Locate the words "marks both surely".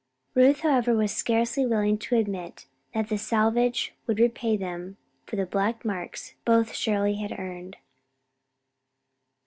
5.85-7.17